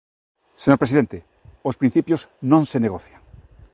[0.63, 1.17] Señor Presidente,
[1.69, 3.21] os principios non se negocian.